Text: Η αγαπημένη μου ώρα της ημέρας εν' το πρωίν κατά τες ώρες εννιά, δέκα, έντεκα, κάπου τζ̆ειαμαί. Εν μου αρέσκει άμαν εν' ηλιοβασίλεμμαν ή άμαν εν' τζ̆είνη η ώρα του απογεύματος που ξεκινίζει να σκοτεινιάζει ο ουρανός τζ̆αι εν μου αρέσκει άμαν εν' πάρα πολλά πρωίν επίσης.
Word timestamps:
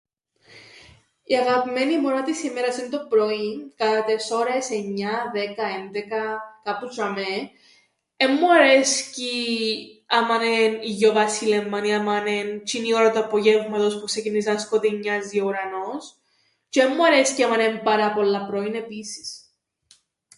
Η 1.23 1.37
αγαπημένη 1.37 1.97
μου 1.99 2.03
ώρα 2.07 2.23
της 2.23 2.43
ημέρας 2.43 2.77
εν' 2.77 2.89
το 2.89 3.05
πρωίν 3.09 3.71
κατά 3.75 4.03
τες 4.03 4.31
ώρες 4.31 4.69
εννιά, 4.71 5.29
δέκα, 5.33 5.65
έντεκα, 5.67 6.23
κάπου 6.63 6.87
τζ̆ειαμαί. 6.95 7.49
Εν 8.17 8.31
μου 8.31 8.53
αρέσκει 8.53 9.33
άμαν 10.05 10.41
εν' 10.41 10.81
ηλιοβασίλεμμαν 10.81 11.83
ή 11.83 11.93
άμαν 11.95 12.27
εν' 12.27 12.61
τζ̆είνη 12.63 12.87
η 12.87 12.93
ώρα 12.93 13.11
του 13.11 13.19
απογεύματος 13.19 13.99
που 13.99 14.05
ξεκινίζει 14.05 14.49
να 14.49 14.57
σκοτεινιάζει 14.59 15.39
ο 15.39 15.45
ουρανός 15.45 16.15
τζ̆αι 16.69 16.81
εν 16.85 16.93
μου 16.95 17.05
αρέσκει 17.05 17.43
άμαν 17.43 17.59
εν' 17.59 17.81
πάρα 17.81 18.13
πολλά 18.13 18.45
πρωίν 18.45 18.73
επίσης. 18.75 19.51